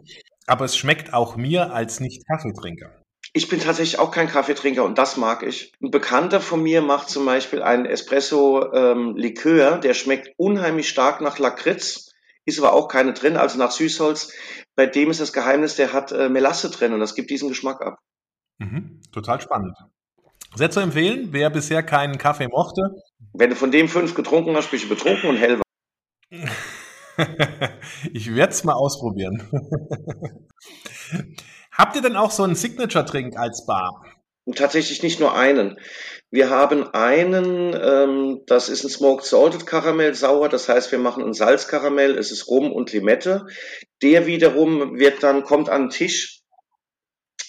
aber 0.48 0.66
es 0.66 0.78
schmeckt 0.78 1.14
auch 1.14 1.36
mir 1.36 1.74
als 1.74 2.00
Nicht-Kaffeetrinker. 2.00 3.00
Ich 3.34 3.48
bin 3.48 3.60
tatsächlich 3.60 4.00
auch 4.00 4.12
kein 4.12 4.28
Kaffeetrinker 4.28 4.84
und 4.84 4.98
das 4.98 5.18
mag 5.18 5.44
ich. 5.44 5.74
Ein 5.82 5.92
Bekannter 5.92 6.42
von 6.42 6.64
mir 6.64 6.82
macht 6.82 7.10
zum 7.10 7.26
Beispiel 7.26 7.62
einen 7.62 7.86
Espresso-Likör, 7.86 9.74
ähm, 9.76 9.82
der 9.82 9.94
schmeckt 9.94 10.32
unheimlich 10.38 10.90
stark 10.90 11.22
nach 11.22 11.38
Lakritz, 11.38 12.10
ist 12.46 12.60
aber 12.60 12.74
auch 12.74 12.88
keine 12.88 13.14
drin, 13.14 13.38
also 13.38 13.60
nach 13.60 13.72
Süßholz. 13.72 14.34
Bei 14.80 14.86
dem 14.86 15.12
ist 15.12 15.20
das 15.20 15.34
Geheimnis, 15.34 15.76
der 15.76 15.92
hat 15.92 16.14
äh, 16.14 16.30
Melasse 16.30 16.70
drin 16.72 16.94
und 16.94 17.02
das 17.02 17.14
gibt 17.14 17.30
diesen 17.30 17.50
Geschmack 17.50 17.82
ab. 17.82 18.00
Mhm, 18.60 19.02
total 19.12 19.42
spannend. 19.42 19.76
Sehr 20.56 20.72
zu 20.72 20.80
empfehlen, 20.80 21.34
wer 21.34 21.50
bisher 21.50 21.84
keinen 21.84 22.18
Kaffee 22.18 22.48
mochte. 22.48 22.96
Wenn 23.34 23.50
du 23.50 23.58
von 23.58 23.72
dem 23.72 23.90
fünf 23.90 24.16
getrunken 24.16 24.56
hast, 24.56 24.72
bist 24.72 24.86
du 24.86 24.88
betrunken 24.88 25.32
und 25.32 25.36
hell. 25.36 25.60
ich 28.14 28.34
werde 28.34 28.54
es 28.54 28.64
mal 28.64 28.72
ausprobieren. 28.72 29.50
Habt 31.74 31.98
ihr 31.98 32.02
denn 32.02 32.16
auch 32.16 32.32
so 32.32 32.44
einen 32.44 32.56
Signature-Trink 32.56 33.36
als 33.36 33.66
Bar? 33.66 34.06
Tatsächlich 34.56 35.04
nicht 35.04 35.20
nur 35.20 35.36
einen. 35.36 35.80
Wir 36.32 36.50
haben 36.50 36.94
einen, 36.94 37.74
ähm, 37.74 38.42
das 38.46 38.70
ist 38.70 38.84
ein 38.84 38.90
Smoked 38.90 39.26
Salted 39.26 39.66
Karamell 39.66 40.14
sauer, 40.14 40.48
das 40.50 40.70
heißt, 40.70 40.92
wir 40.92 41.00
machen 41.00 41.24
ein 41.24 41.34
Salzkaramell, 41.34 42.18
es 42.18 42.32
ist 42.32 42.48
Rum 42.48 42.72
und 42.72 42.92
Limette. 42.94 43.48
Der 44.02 44.28
wiederum 44.28 45.00
wird 45.00 45.24
dann, 45.24 45.44
kommt 45.44 45.70
an 45.70 45.84
den 45.84 45.90
Tisch 45.90 46.42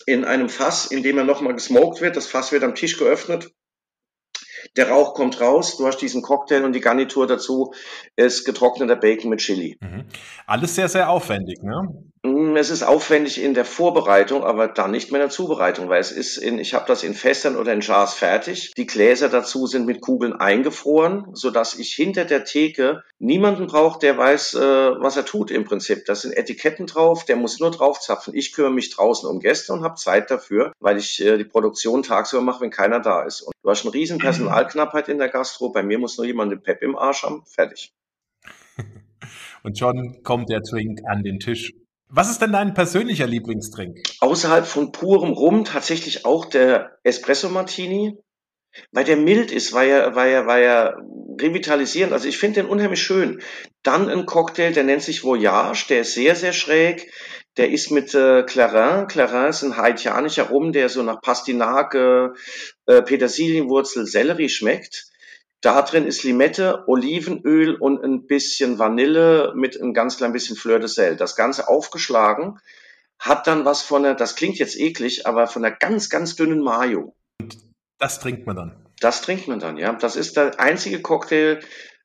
in 0.07 0.25
einem 0.25 0.49
Fass, 0.49 0.87
in 0.87 1.03
dem 1.03 1.19
er 1.19 1.25
nochmal 1.25 1.55
gesmoked 1.55 2.01
wird. 2.01 2.17
Das 2.17 2.27
Fass 2.27 2.53
wird 2.53 2.65
am 2.65 2.75
Tisch 2.75 2.97
geöffnet 2.99 3.51
der 4.77 4.89
Rauch 4.89 5.15
kommt 5.15 5.41
raus, 5.41 5.77
du 5.77 5.87
hast 5.87 5.99
diesen 5.99 6.23
Cocktail 6.23 6.65
und 6.65 6.73
die 6.73 6.81
Garnitur 6.81 7.27
dazu 7.27 7.73
ist 8.17 8.45
getrockneter 8.45 8.97
Bacon 8.97 9.31
mit 9.31 9.41
Chili. 9.41 9.79
Mhm. 9.81 10.05
Alles 10.47 10.75
sehr, 10.75 10.89
sehr 10.89 11.11
aufwendig, 11.11 11.63
ne? 11.63 12.05
Mm, 12.23 12.55
es 12.57 12.69
ist 12.69 12.83
aufwendig 12.83 13.43
in 13.43 13.55
der 13.55 13.65
Vorbereitung, 13.65 14.45
aber 14.45 14.69
dann 14.69 14.91
nicht 14.91 15.11
mehr 15.11 15.23
in 15.23 15.29
der 15.29 15.35
Zubereitung, 15.35 15.89
weil 15.89 16.01
es 16.01 16.13
ist 16.13 16.37
in, 16.37 16.59
ich 16.59 16.75
habe 16.75 16.85
das 16.87 17.03
in 17.03 17.15
Fässern 17.15 17.57
oder 17.57 17.73
in 17.73 17.81
Jars 17.81 18.13
fertig. 18.13 18.73
Die 18.77 18.87
Gläser 18.87 19.31
dazu 19.31 19.67
sind 19.67 19.87
mit 19.87 20.03
Kugeln 20.03 20.35
eingefroren, 20.35 21.29
sodass 21.33 21.79
ich 21.79 21.95
hinter 21.95 22.27
der 22.27 22.45
Theke 22.45 23.05
niemanden 23.19 23.69
brauche, 23.69 23.99
der 24.01 24.19
weiß, 24.19 24.55
äh, 24.55 24.61
was 24.61 25.17
er 25.17 25.25
tut 25.25 25.51
im 25.51 25.65
Prinzip. 25.65 26.05
Da 26.05 26.15
sind 26.15 26.37
Etiketten 26.37 26.87
drauf, 26.87 27.25
der 27.25 27.37
muss 27.37 27.59
nur 27.59 27.71
draufzapfen. 27.71 28.35
Ich 28.35 28.53
kümmere 28.53 28.73
mich 28.73 28.91
draußen 28.91 29.27
um 29.27 29.41
Gäste 29.41 29.73
und 29.73 29.83
habe 29.83 29.95
Zeit 29.95 30.31
dafür, 30.31 30.73
weil 30.79 30.99
ich 30.99 31.25
äh, 31.25 31.39
die 31.39 31.45
Produktion 31.45 32.03
tagsüber 32.03 32.43
mache, 32.43 32.61
wenn 32.61 32.71
keiner 32.71 33.01
da 33.01 33.23
ist. 33.23 33.41
Und 33.41 33.55
du 33.63 33.71
hast 33.71 33.87
einen 33.87 33.93
riesen 33.93 34.19
Personalknappheit 34.19 35.09
in 35.09 35.17
der 35.17 35.31
Gastro. 35.31 35.71
Bei 35.71 35.83
mir 35.83 35.99
muss 35.99 36.19
nur 36.19 36.27
jemand 36.27 36.53
den 36.53 36.61
Pep 36.61 36.83
im 36.83 36.99
Arsch 36.99 37.23
haben. 37.23 37.45
Fertig. 37.47 37.95
Und 39.63 39.79
schon 39.79 40.23
kommt 40.23 40.51
der 40.51 40.61
Drink 40.61 41.01
an 41.07 41.23
den 41.23 41.39
Tisch. 41.39 41.73
Was 42.13 42.29
ist 42.29 42.43
denn 42.43 42.53
dein 42.53 42.75
persönlicher 42.75 43.27
Lieblingstrink? 43.27 43.99
Außerhalb 44.21 44.67
von 44.67 44.91
purem 44.91 45.33
Rum 45.33 45.65
tatsächlich 45.65 46.25
auch 46.25 46.45
der 46.45 46.99
Espresso 47.05 47.49
Martini, 47.49 48.19
weil 48.91 49.05
der 49.05 49.17
mild 49.17 49.53
ist, 49.53 49.73
weil 49.73 49.89
er, 49.89 50.17
weil 50.17 50.31
er, 50.31 50.47
weil 50.47 50.63
er 50.63 50.97
revitalisierend. 51.41 52.13
Also 52.13 52.27
ich 52.27 52.37
finde 52.37 52.63
den 52.63 52.71
unheimlich 52.71 53.01
schön. 53.01 53.41
Dann 53.85 54.09
ein 54.09 54.27
Cocktail, 54.27 54.73
der 54.73 54.85
nennt 54.85 55.03
sich 55.03 55.23
Voyage, 55.23 55.87
der 55.89 56.01
ist 56.01 56.15
sehr, 56.15 56.35
sehr 56.35 56.53
schräg. 56.53 57.13
Der 57.57 57.71
ist 57.71 57.91
mit 57.91 58.15
äh, 58.15 58.43
Clarin. 58.43 59.07
Clarin 59.07 59.51
ist 59.51 59.63
ein 59.63 59.77
haitianischer 59.77 60.49
Rum, 60.49 60.73
der 60.73 60.89
so 60.89 61.03
nach 61.03 61.21
Pastinake, 61.21 62.35
äh, 62.87 63.03
Petersilienwurzel, 63.03 64.07
Sellerie 64.07 64.49
schmeckt. 64.49 65.10
Da 65.61 65.83
drin 65.83 66.07
ist 66.07 66.23
Limette, 66.23 66.85
Olivenöl 66.87 67.75
und 67.75 68.03
ein 68.03 68.27
bisschen 68.27 68.79
Vanille 68.79 69.53
mit 69.55 69.81
ein 69.81 69.93
ganz 69.93 70.17
klein 70.17 70.33
bisschen 70.33 70.57
Fleur 70.57 70.79
de 70.79 70.89
Sel. 70.89 71.17
Das 71.17 71.37
Ganze 71.37 71.69
aufgeschlagen, 71.69 72.59
hat 73.19 73.47
dann 73.47 73.67
was 73.67 73.83
von 73.83 74.03
der, 74.03 74.15
das 74.15 74.35
klingt 74.35 74.59
jetzt 74.59 74.79
eklig, 74.79 75.27
aber 75.27 75.47
von 75.47 75.65
einer 75.65 75.77
ganz, 75.77 76.09
ganz 76.09 76.37
dünnen 76.37 76.61
Mayo. 76.61 77.15
Das 77.99 78.19
trinkt 78.19 78.47
man 78.47 78.57
dann. 78.57 78.87
Das 79.01 79.21
trinkt 79.21 79.49
man 79.49 79.61
dann, 79.61 79.77
ja. 79.77 79.93
Das 79.93 80.17
ist 80.17 80.37
der 80.37 80.59
einzige 80.59 81.03
Cocktail, 81.03 81.61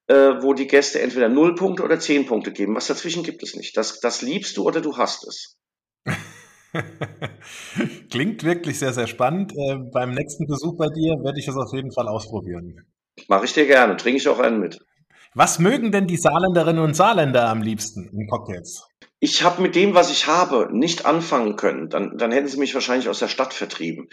äh, 0.08 0.14
wo 0.42 0.54
die 0.54 0.68
Gäste 0.68 1.02
entweder 1.02 1.30
null 1.30 1.56
Punkte 1.56 1.84
oder 1.84 2.00
zehn 2.00 2.26
Punkte 2.26 2.52
geben. 2.52 2.76
Was 2.76 2.88
dazwischen 2.88 3.24
gibt 3.24 3.42
es 3.44 3.56
nicht. 3.56 3.78
Das, 3.78 4.02
das 4.02 4.22
liebst 4.22 4.58
du 4.58 4.64
oder 4.64 4.82
du 4.82 4.98
hast 4.98 5.26
es. 5.26 5.56
Klingt 8.12 8.44
wirklich 8.44 8.78
sehr, 8.80 8.92
sehr 8.94 9.08
spannend. 9.08 9.54
Äh, 9.54 9.78
beim 9.94 10.12
nächsten 10.12 10.46
Besuch 10.46 10.76
bei 10.78 10.88
dir 10.88 11.14
werde 11.24 11.40
ich 11.40 11.46
das 11.46 11.56
auf 11.56 11.74
jeden 11.74 11.94
Fall 11.94 12.10
ausprobieren. 12.10 12.86
Mache 13.28 13.46
ich 13.46 13.54
dir 13.54 13.66
gerne. 13.66 13.98
Trinke 13.98 14.18
ich 14.18 14.28
auch 14.28 14.40
einen 14.40 14.60
mit. 14.60 14.80
Was 15.34 15.60
mögen 15.60 15.92
denn 15.92 16.08
die 16.08 16.18
Saarländerinnen 16.18 16.84
und 16.84 16.94
Saarländer 16.94 17.50
am 17.50 17.62
liebsten 17.62 18.10
in 18.10 18.28
Cocktails? 18.28 18.88
Ich 19.20 19.44
habe 19.44 19.62
mit 19.62 19.76
dem, 19.76 19.96
was 19.96 20.12
ich 20.12 20.28
habe, 20.28 20.68
nicht 20.72 21.06
anfangen 21.06 21.56
können, 21.56 21.90
dann, 21.90 22.18
dann 22.18 22.34
hätten 22.34 22.50
sie 22.50 22.58
mich 22.58 22.74
wahrscheinlich 22.74 23.08
aus 23.08 23.20
der 23.20 23.30
Stadt 23.30 23.54
vertrieben. 23.54 24.10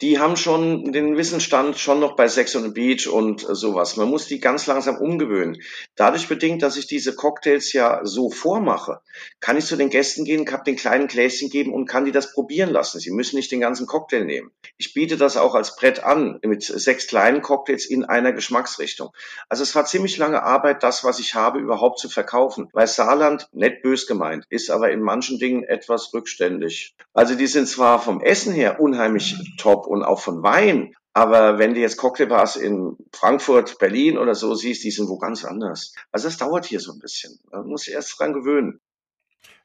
Die 0.00 0.18
haben 0.18 0.36
schon 0.36 0.92
den 0.92 1.16
Wissensstand 1.18 1.78
schon 1.78 2.00
noch 2.00 2.16
bei 2.16 2.26
Sex 2.26 2.56
on 2.56 2.62
the 2.62 2.70
Beach 2.70 3.06
und 3.06 3.46
sowas. 3.48 3.96
Man 3.96 4.08
muss 4.08 4.26
die 4.26 4.40
ganz 4.40 4.66
langsam 4.66 4.96
umgewöhnen. 4.96 5.60
Dadurch 5.94 6.26
bedingt, 6.26 6.62
dass 6.62 6.78
ich 6.78 6.86
diese 6.86 7.14
Cocktails 7.14 7.74
ja 7.74 8.00
so 8.04 8.30
vormache, 8.30 9.00
kann 9.40 9.58
ich 9.58 9.66
zu 9.66 9.76
den 9.76 9.90
Gästen 9.90 10.24
gehen, 10.24 10.46
kann 10.46 10.64
den 10.64 10.76
kleinen 10.76 11.06
Gläschen 11.06 11.50
geben 11.50 11.74
und 11.74 11.86
kann 11.86 12.06
die 12.06 12.12
das 12.12 12.32
probieren 12.32 12.70
lassen. 12.70 12.98
Sie 12.98 13.10
müssen 13.10 13.36
nicht 13.36 13.52
den 13.52 13.60
ganzen 13.60 13.86
Cocktail 13.86 14.24
nehmen. 14.24 14.52
Ich 14.78 14.94
biete 14.94 15.18
das 15.18 15.36
auch 15.36 15.54
als 15.54 15.76
Brett 15.76 16.02
an, 16.02 16.38
mit 16.42 16.62
sechs 16.62 17.06
kleinen 17.06 17.42
Cocktails 17.42 17.84
in 17.84 18.06
einer 18.06 18.32
Geschmacksrichtung. 18.32 19.10
Also 19.50 19.62
es 19.62 19.74
war 19.74 19.84
ziemlich 19.84 20.16
lange 20.16 20.42
Arbeit, 20.42 20.82
das, 20.82 21.04
was 21.04 21.18
ich 21.18 21.34
habe, 21.34 21.58
überhaupt 21.58 21.98
zu 21.98 22.08
verkaufen. 22.08 22.68
Weil 22.72 22.86
Saarland, 22.86 23.48
nicht 23.52 23.82
bös 23.82 24.06
gemeint, 24.06 24.45
ist 24.48 24.70
aber 24.70 24.90
in 24.90 25.00
manchen 25.00 25.38
Dingen 25.38 25.64
etwas 25.64 26.12
rückständig. 26.14 26.94
Also 27.12 27.34
die 27.34 27.46
sind 27.46 27.68
zwar 27.68 28.00
vom 28.00 28.20
Essen 28.20 28.52
her 28.52 28.80
unheimlich 28.80 29.36
top 29.58 29.86
und 29.86 30.02
auch 30.02 30.20
von 30.20 30.42
Wein, 30.42 30.94
aber 31.12 31.58
wenn 31.58 31.72
du 31.72 31.80
jetzt 31.80 31.96
Cocktailbars 31.96 32.56
in 32.56 32.94
Frankfurt, 33.10 33.78
Berlin 33.78 34.18
oder 34.18 34.34
so 34.34 34.54
siehst, 34.54 34.84
die 34.84 34.90
sind 34.90 35.08
wo 35.08 35.16
ganz 35.16 35.46
anders. 35.46 35.94
Also 36.12 36.28
das 36.28 36.36
dauert 36.36 36.66
hier 36.66 36.78
so 36.78 36.92
ein 36.92 36.98
bisschen. 36.98 37.38
Man 37.50 37.66
muss 37.66 37.84
sich 37.84 37.94
erst 37.94 38.18
dran 38.18 38.34
gewöhnen. 38.34 38.80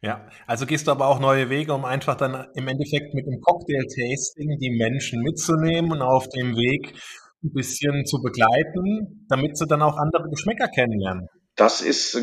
Ja, 0.01 0.29
also 0.47 0.65
gehst 0.65 0.87
du 0.87 0.91
aber 0.91 1.07
auch 1.07 1.19
neue 1.19 1.49
Wege, 1.49 1.73
um 1.73 1.83
einfach 1.83 2.15
dann 2.15 2.47
im 2.55 2.67
Endeffekt 2.67 3.13
mit 3.13 3.27
dem 3.27 3.41
Cocktail-Tasting 3.41 4.59
die 4.59 4.77
Menschen 4.77 5.21
mitzunehmen 5.23 5.91
und 5.91 6.01
auf 6.01 6.29
dem 6.29 6.55
Weg 6.55 6.93
ein 7.43 7.51
bisschen 7.51 8.05
zu 8.05 8.21
begleiten, 8.21 9.25
damit 9.27 9.57
sie 9.57 9.67
dann 9.67 9.81
auch 9.81 9.97
andere 9.97 10.29
Geschmäcker 10.29 10.69
kennenlernen 10.69 11.27
das 11.61 11.81
ist 11.81 12.19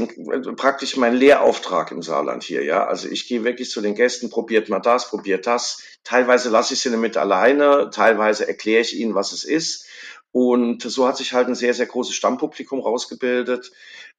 praktisch 0.57 0.97
mein 0.97 1.15
Lehrauftrag 1.15 1.93
im 1.93 2.03
Saarland 2.03 2.43
hier, 2.43 2.65
ja. 2.65 2.85
Also 2.85 3.07
ich 3.07 3.29
gehe 3.29 3.45
wirklich 3.45 3.71
zu 3.71 3.81
den 3.81 3.95
Gästen, 3.95 4.31
probiert 4.31 4.69
mal 4.69 4.81
das, 4.81 5.09
probiert 5.09 5.47
das. 5.47 5.81
Teilweise 6.03 6.49
lasse 6.49 6.75
ich 6.75 6.81
sie 6.81 6.91
damit 6.91 7.17
alleine, 7.17 7.91
teilweise 7.95 8.49
erkläre 8.49 8.81
ich 8.81 8.99
ihnen, 8.99 9.15
was 9.15 9.31
es 9.31 9.45
ist. 9.45 9.87
Und 10.33 10.83
so 10.83 11.07
hat 11.07 11.17
sich 11.17 11.35
halt 11.35 11.47
ein 11.47 11.55
sehr, 11.55 11.73
sehr 11.73 11.87
großes 11.87 12.17
Stammpublikum 12.17 12.81
rausgebildet. 12.81 13.71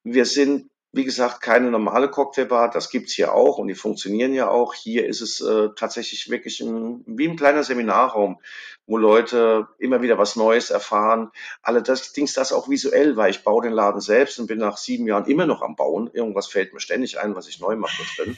Wir 0.04 0.24
sind 0.24 0.70
wie 0.92 1.04
gesagt, 1.04 1.40
keine 1.40 1.70
normale 1.70 2.08
Cocktailbar, 2.08 2.70
das 2.70 2.90
gibt's 2.90 3.12
hier 3.12 3.32
auch 3.32 3.58
und 3.58 3.68
die 3.68 3.74
funktionieren 3.74 4.34
ja 4.34 4.48
auch. 4.48 4.74
Hier 4.74 5.06
ist 5.06 5.20
es 5.20 5.40
äh, 5.40 5.68
tatsächlich 5.76 6.30
wirklich 6.30 6.60
ein, 6.60 7.04
wie 7.06 7.28
ein 7.28 7.36
kleiner 7.36 7.62
Seminarraum, 7.62 8.40
wo 8.86 8.96
Leute 8.96 9.68
immer 9.78 10.02
wieder 10.02 10.18
was 10.18 10.34
Neues 10.34 10.70
erfahren. 10.70 11.30
Alle 11.62 11.82
das 11.82 12.12
Dings 12.12 12.32
das 12.32 12.52
auch 12.52 12.68
visuell, 12.68 13.16
weil 13.16 13.30
ich 13.30 13.44
baue 13.44 13.62
den 13.62 13.72
Laden 13.72 14.00
selbst 14.00 14.40
und 14.40 14.48
bin 14.48 14.58
nach 14.58 14.78
sieben 14.78 15.06
Jahren 15.06 15.26
immer 15.26 15.46
noch 15.46 15.62
am 15.62 15.76
Bauen. 15.76 16.10
Irgendwas 16.12 16.48
fällt 16.48 16.74
mir 16.74 16.80
ständig 16.80 17.20
ein, 17.20 17.36
was 17.36 17.46
ich 17.46 17.60
neu 17.60 17.76
mache 17.76 18.02
drin. 18.16 18.36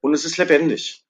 Und 0.00 0.12
es 0.12 0.26
ist 0.26 0.36
lebendig. 0.36 1.07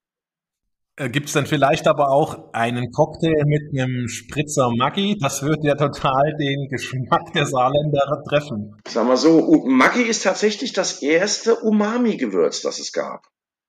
Äh, 0.98 1.10
Gibt 1.10 1.28
es 1.28 1.32
dann 1.32 1.46
vielleicht 1.46 1.86
aber 1.86 2.10
auch 2.10 2.52
einen 2.52 2.90
Cocktail 2.90 3.44
mit 3.46 3.70
einem 3.72 4.08
Spritzer 4.08 4.70
Maggi? 4.76 5.16
Das 5.20 5.42
würde 5.42 5.68
ja 5.68 5.76
total 5.76 6.36
den 6.38 6.68
Geschmack 6.68 7.32
der 7.34 7.46
Saarländer 7.46 8.22
treffen. 8.28 8.76
Sagen 8.88 9.08
wir 9.08 9.16
so, 9.16 9.64
Maggi 9.64 10.02
ist 10.02 10.24
tatsächlich 10.24 10.72
das 10.72 11.00
erste 11.00 11.54
Umami-Gewürz, 11.56 12.62
das 12.62 12.80
es 12.80 12.92
gab. 12.92 13.26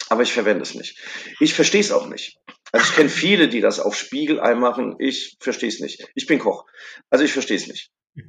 Aber 0.10 0.24
ich 0.24 0.34
verwende 0.34 0.64
es 0.64 0.74
nicht. 0.74 0.98
Ich 1.40 1.54
verstehe 1.54 1.82
es 1.82 1.92
auch 1.92 2.08
nicht. 2.08 2.40
Also 2.72 2.88
ich 2.90 2.96
kenne 2.96 3.10
viele, 3.10 3.48
die 3.48 3.62
das 3.62 3.80
auf 3.80 3.96
Spiegelei 3.96 4.56
machen. 4.56 4.96
Ich 4.98 5.38
verstehe 5.40 5.70
es 5.70 5.80
nicht. 5.80 6.08
Ich 6.16 6.26
bin 6.26 6.40
Koch. 6.40 6.66
Also 7.12 7.24
ich 7.24 7.34
verstehe 7.34 7.58
es 7.58 7.68
nicht. 7.68 7.92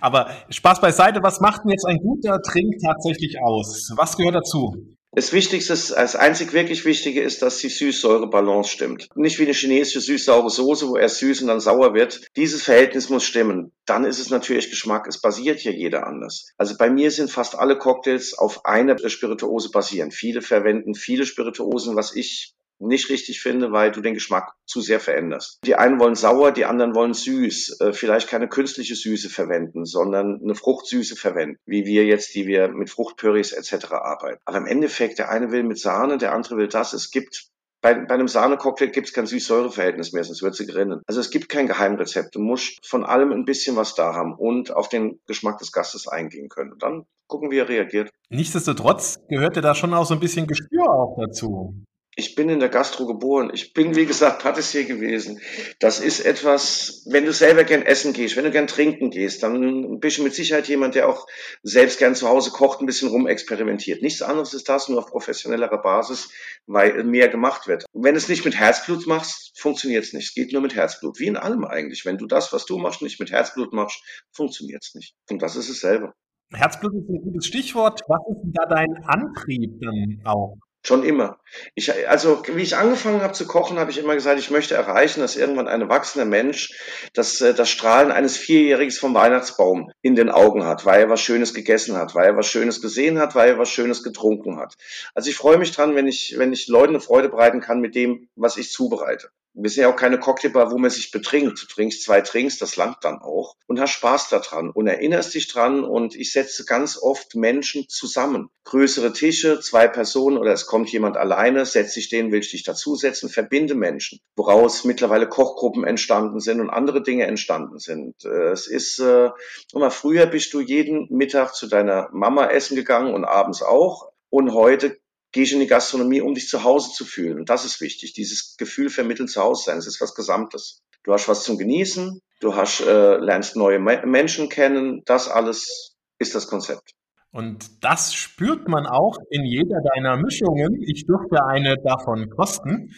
Aber 0.00 0.30
Spaß 0.48 0.80
beiseite, 0.80 1.20
was 1.22 1.40
macht 1.40 1.64
denn 1.64 1.70
jetzt 1.70 1.86
ein 1.86 1.98
guter 1.98 2.40
Trink 2.40 2.76
tatsächlich 2.84 3.36
aus? 3.42 3.92
Was 3.96 4.16
gehört 4.16 4.36
dazu? 4.36 4.96
Das 5.14 5.34
Wichtigste, 5.34 5.74
das 5.74 6.16
einzig 6.16 6.54
wirklich 6.54 6.86
Wichtige 6.86 7.20
ist, 7.20 7.42
dass 7.42 7.58
die 7.58 7.68
Süß-Säure-Balance 7.68 8.70
stimmt. 8.70 9.08
Nicht 9.14 9.38
wie 9.38 9.42
eine 9.42 9.52
chinesische 9.52 10.00
süß-saure 10.00 10.48
Soße, 10.48 10.88
wo 10.88 10.96
erst 10.96 11.18
süß 11.18 11.42
und 11.42 11.48
dann 11.48 11.60
sauer 11.60 11.92
wird. 11.92 12.22
Dieses 12.34 12.62
Verhältnis 12.62 13.10
muss 13.10 13.24
stimmen. 13.24 13.72
Dann 13.84 14.06
ist 14.06 14.18
es 14.18 14.30
natürlich 14.30 14.70
Geschmack. 14.70 15.06
Es 15.06 15.20
basiert 15.20 15.60
hier 15.60 15.72
jeder 15.72 16.06
anders. 16.06 16.46
Also 16.56 16.78
bei 16.78 16.88
mir 16.88 17.10
sind 17.10 17.30
fast 17.30 17.56
alle 17.56 17.76
Cocktails 17.76 18.32
auf 18.38 18.64
einer 18.64 18.96
Spirituose 19.06 19.70
basieren. 19.70 20.12
Viele 20.12 20.40
verwenden 20.40 20.94
viele 20.94 21.26
Spirituosen, 21.26 21.94
was 21.94 22.16
ich 22.16 22.54
nicht 22.86 23.10
richtig 23.10 23.40
finde, 23.40 23.72
weil 23.72 23.90
du 23.90 24.00
den 24.00 24.14
Geschmack 24.14 24.52
zu 24.66 24.80
sehr 24.80 25.00
veränderst. 25.00 25.60
Die 25.64 25.74
einen 25.74 25.98
wollen 26.00 26.14
sauer, 26.14 26.52
die 26.52 26.64
anderen 26.64 26.94
wollen 26.94 27.14
süß. 27.14 27.80
Äh, 27.80 27.92
vielleicht 27.92 28.28
keine 28.28 28.48
künstliche 28.48 28.94
Süße 28.94 29.30
verwenden, 29.30 29.84
sondern 29.84 30.40
eine 30.42 30.54
Fruchtsüße 30.54 31.16
verwenden, 31.16 31.56
wie 31.66 31.84
wir 31.84 32.04
jetzt, 32.04 32.34
die 32.34 32.46
wir 32.46 32.68
mit 32.68 32.90
Fruchtpürries 32.90 33.52
etc. 33.52 33.92
arbeiten. 33.92 34.40
Aber 34.44 34.58
im 34.58 34.66
Endeffekt, 34.66 35.18
der 35.18 35.30
eine 35.30 35.50
will 35.52 35.62
mit 35.62 35.78
Sahne, 35.78 36.18
der 36.18 36.32
andere 36.32 36.56
will 36.56 36.68
das. 36.68 36.92
Es 36.92 37.10
gibt 37.10 37.52
bei, 37.82 37.94
bei 37.94 38.14
einem 38.14 38.28
Sahnecocktail 38.28 38.90
gibt 38.90 39.08
es 39.08 39.12
kein 39.12 39.26
Süß-Säure-Verhältnis 39.26 40.12
mehr, 40.12 40.22
sonst 40.22 40.42
wird 40.42 40.54
sie 40.54 40.66
gerinnen. 40.66 41.02
Also 41.06 41.20
es 41.20 41.30
gibt 41.30 41.48
kein 41.48 41.66
Geheimrezept. 41.66 42.36
Du 42.36 42.40
musst 42.40 42.78
von 42.86 43.04
allem 43.04 43.32
ein 43.32 43.44
bisschen 43.44 43.74
was 43.74 43.96
da 43.96 44.14
haben 44.14 44.34
und 44.34 44.70
auf 44.70 44.88
den 44.88 45.18
Geschmack 45.26 45.58
des 45.58 45.72
Gastes 45.72 46.06
eingehen 46.06 46.48
können. 46.48 46.72
Und 46.72 46.82
dann 46.82 47.06
gucken, 47.26 47.50
wie 47.50 47.58
er 47.58 47.68
reagiert. 47.68 48.08
Nichtsdestotrotz 48.30 49.18
gehört 49.28 49.56
ja 49.56 49.62
da 49.62 49.74
schon 49.74 49.94
auch 49.94 50.06
so 50.06 50.14
ein 50.14 50.20
bisschen 50.20 50.46
Gespür 50.46 50.88
auch 50.88 51.16
dazu 51.18 51.74
ich 52.14 52.34
bin 52.34 52.50
in 52.50 52.60
der 52.60 52.68
Gastro 52.68 53.06
geboren. 53.06 53.50
Ich 53.54 53.72
bin, 53.72 53.96
wie 53.96 54.04
gesagt, 54.04 54.42
Patissier 54.42 54.84
gewesen. 54.84 55.40
Das 55.78 55.98
ist 55.98 56.20
etwas, 56.20 57.04
wenn 57.06 57.24
du 57.24 57.32
selber 57.32 57.64
gern 57.64 57.80
essen 57.80 58.12
gehst, 58.12 58.36
wenn 58.36 58.44
du 58.44 58.50
gern 58.50 58.66
trinken 58.66 59.10
gehst, 59.10 59.42
dann 59.42 59.98
bist 59.98 60.18
du 60.18 60.22
mit 60.22 60.34
Sicherheit 60.34 60.68
jemand, 60.68 60.94
der 60.94 61.08
auch 61.08 61.26
selbst 61.62 61.98
gern 61.98 62.14
zu 62.14 62.28
Hause 62.28 62.50
kocht, 62.50 62.80
ein 62.80 62.86
bisschen 62.86 63.08
rumexperimentiert. 63.08 64.02
Nichts 64.02 64.20
anderes 64.20 64.52
ist 64.52 64.68
das, 64.68 64.88
nur 64.88 64.98
auf 64.98 65.06
professionellerer 65.06 65.80
Basis, 65.80 66.30
weil 66.66 67.02
mehr 67.04 67.28
gemacht 67.28 67.66
wird. 67.66 67.86
Wenn 67.94 68.14
es 68.14 68.28
nicht 68.28 68.44
mit 68.44 68.56
Herzblut 68.56 69.06
machst, 69.06 69.58
funktioniert 69.58 70.04
es 70.04 70.12
nicht. 70.12 70.28
Es 70.28 70.34
geht 70.34 70.52
nur 70.52 70.60
mit 70.60 70.74
Herzblut. 70.74 71.18
Wie 71.18 71.28
in 71.28 71.38
allem 71.38 71.64
eigentlich. 71.64 72.04
Wenn 72.04 72.18
du 72.18 72.26
das, 72.26 72.52
was 72.52 72.66
du 72.66 72.76
machst, 72.76 73.00
nicht 73.00 73.20
mit 73.20 73.30
Herzblut 73.30 73.72
machst, 73.72 74.02
funktioniert 74.32 74.84
es 74.84 74.94
nicht. 74.94 75.14
Und 75.30 75.40
das 75.40 75.56
ist 75.56 75.70
es 75.70 75.80
selber. 75.80 76.12
Herzblut 76.52 76.92
ist 76.92 77.08
ein 77.08 77.22
gutes 77.22 77.46
Stichwort. 77.46 78.02
Was 78.06 78.20
ist 78.28 78.42
denn 78.42 78.52
da 78.52 78.66
dein 78.66 79.02
Antrieb 79.04 79.80
dann 79.80 80.20
auch? 80.24 80.58
Schon 80.84 81.04
immer. 81.04 81.38
Ich, 81.76 81.92
also, 82.08 82.42
wie 82.48 82.62
ich 82.62 82.76
angefangen 82.76 83.22
habe 83.22 83.34
zu 83.34 83.46
kochen, 83.46 83.78
habe 83.78 83.92
ich 83.92 83.98
immer 83.98 84.14
gesagt, 84.14 84.40
ich 84.40 84.50
möchte 84.50 84.74
erreichen, 84.74 85.20
dass 85.20 85.36
irgendwann 85.36 85.68
ein 85.68 85.80
erwachsener 85.80 86.24
Mensch 86.24 86.76
das, 87.14 87.40
äh, 87.40 87.54
das 87.54 87.70
Strahlen 87.70 88.10
eines 88.10 88.36
Vierjähriges 88.36 88.98
vom 88.98 89.14
Weihnachtsbaum 89.14 89.92
in 90.02 90.16
den 90.16 90.28
Augen 90.28 90.64
hat, 90.64 90.84
weil 90.84 91.02
er 91.02 91.08
was 91.08 91.20
Schönes 91.20 91.54
gegessen 91.54 91.96
hat, 91.96 92.16
weil 92.16 92.26
er 92.26 92.36
was 92.36 92.48
Schönes 92.48 92.82
gesehen 92.82 93.20
hat, 93.20 93.36
weil 93.36 93.50
er 93.50 93.58
was 93.58 93.70
Schönes 93.70 94.02
getrunken 94.02 94.58
hat. 94.58 94.74
Also 95.14 95.30
ich 95.30 95.36
freue 95.36 95.58
mich 95.58 95.70
dran, 95.70 95.94
wenn 95.94 96.08
ich, 96.08 96.34
wenn 96.36 96.52
ich 96.52 96.66
Leuten 96.66 96.94
eine 96.94 97.00
Freude 97.00 97.28
bereiten 97.28 97.60
kann 97.60 97.80
mit 97.80 97.94
dem, 97.94 98.28
was 98.34 98.56
ich 98.56 98.72
zubereite 98.72 99.30
wir 99.54 99.70
sind 99.70 99.82
ja 99.82 99.92
auch 99.92 99.96
keine 99.96 100.18
Cocktailbar, 100.18 100.70
wo 100.70 100.78
man 100.78 100.90
sich 100.90 101.10
betrinkt. 101.10 101.62
Du 101.62 101.66
trinkst 101.66 102.02
zwei 102.02 102.20
Trinks, 102.20 102.58
das 102.58 102.76
langt 102.76 102.98
dann 103.02 103.18
auch 103.18 103.56
und 103.66 103.80
hast 103.80 103.92
Spaß 103.92 104.28
daran 104.28 104.70
und 104.70 104.86
erinnerst 104.86 105.34
dich 105.34 105.48
dran 105.48 105.84
und 105.84 106.14
ich 106.14 106.32
setze 106.32 106.64
ganz 106.64 106.98
oft 107.00 107.34
Menschen 107.34 107.88
zusammen. 107.88 108.48
Größere 108.64 109.12
Tische, 109.12 109.60
zwei 109.60 109.88
Personen 109.88 110.38
oder 110.38 110.52
es 110.52 110.66
kommt 110.66 110.90
jemand 110.90 111.16
alleine, 111.16 111.66
setz 111.66 111.94
dich 111.94 112.08
den, 112.08 112.32
willst 112.32 112.52
dich 112.52 112.62
dazusetzen, 112.62 113.28
verbinde 113.28 113.74
Menschen, 113.74 114.20
woraus 114.36 114.84
mittlerweile 114.84 115.28
Kochgruppen 115.28 115.84
entstanden 115.84 116.40
sind 116.40 116.60
und 116.60 116.70
andere 116.70 117.02
Dinge 117.02 117.26
entstanden 117.26 117.78
sind. 117.78 118.24
Äh, 118.24 118.52
es 118.52 118.66
ist, 118.66 118.98
äh, 119.00 119.30
mal 119.74 119.90
früher 119.90 120.26
bist 120.26 120.54
du 120.54 120.60
jeden 120.60 121.08
Mittag 121.10 121.54
zu 121.54 121.66
deiner 121.66 122.08
Mama 122.12 122.46
essen 122.46 122.76
gegangen 122.76 123.14
und 123.14 123.24
abends 123.24 123.62
auch. 123.62 124.12
Und 124.30 124.54
heute 124.54 125.01
gehst 125.32 125.52
in 125.52 125.60
die 125.60 125.66
Gastronomie, 125.66 126.20
um 126.20 126.34
dich 126.34 126.48
zu 126.48 126.62
Hause 126.62 126.92
zu 126.92 127.04
fühlen. 127.04 127.38
Und 127.38 127.48
das 127.50 127.64
ist 127.64 127.80
wichtig. 127.80 128.12
Dieses 128.12 128.56
Gefühl 128.58 128.90
vermitteln 128.90 129.28
zu 129.28 129.42
Hause 129.42 129.64
sein. 129.64 129.78
Es 129.78 129.86
ist 129.86 130.00
was 130.00 130.14
Gesamtes. 130.14 130.80
Du 131.04 131.12
hast 131.12 131.28
was 131.28 131.42
zum 131.42 131.58
Genießen. 131.58 132.20
Du 132.40 132.54
hast, 132.54 132.80
äh, 132.80 133.16
lernst 133.16 133.56
neue 133.56 133.78
Menschen 133.78 134.48
kennen. 134.48 135.02
Das 135.04 135.28
alles 135.28 135.96
ist 136.18 136.34
das 136.34 136.46
Konzept. 136.46 136.92
Und 137.32 137.82
das 137.82 138.12
spürt 138.12 138.68
man 138.68 138.86
auch 138.86 139.16
in 139.30 139.44
jeder 139.44 139.80
deiner 139.94 140.18
Mischungen. 140.18 140.82
Ich 140.82 141.06
durfte 141.06 141.44
eine 141.46 141.76
davon 141.82 142.28
kosten. 142.28 142.90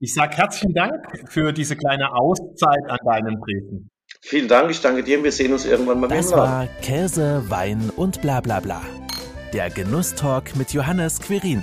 Ich 0.00 0.14
sage 0.14 0.36
herzlichen 0.36 0.72
Dank 0.72 0.94
für 1.28 1.52
diese 1.52 1.76
kleine 1.76 2.14
Auszeit 2.14 2.84
an 2.88 2.98
deinem 3.04 3.40
Treten. 3.42 3.90
Vielen 4.22 4.48
Dank, 4.48 4.70
ich 4.70 4.80
danke 4.80 5.02
dir. 5.02 5.22
Wir 5.22 5.32
sehen 5.32 5.52
uns 5.52 5.66
irgendwann 5.66 6.00
mal 6.00 6.08
Das 6.08 6.32
war 6.32 6.66
Käse, 6.80 7.44
Wein 7.48 7.90
und 7.94 8.22
bla 8.22 8.40
bla 8.40 8.60
bla. 8.60 8.82
Der 9.52 9.68
Genusstalk 9.68 10.56
mit 10.56 10.72
Johannes 10.72 11.20
Quirin. 11.20 11.62